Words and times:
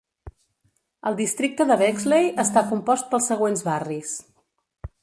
El 1.09 1.17
districte 1.19 1.67
de 1.73 1.77
Bexley 1.83 2.33
està 2.45 2.65
compost 2.73 3.13
pels 3.13 3.31
següents 3.35 3.67
barris. 3.71 4.17